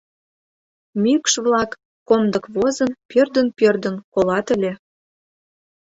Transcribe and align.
Мӱкш-влак, 1.01 1.71
комдык 2.07 2.45
возын, 2.55 2.91
пӧрдын-пӧрдын, 3.09 3.95
колат 4.13 4.47
ыле. 4.55 4.71